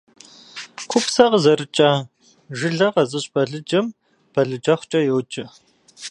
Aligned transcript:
Купсэ 0.89 1.25
къызэрыкӏа, 1.31 1.89
жылэ 2.57 2.87
къэзыщӏ 2.93 3.31
балыджэм 3.33 3.85
балыджэхъукӏэ 4.33 4.99
йоджэ. 5.07 5.43